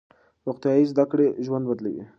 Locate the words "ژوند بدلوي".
1.45-2.03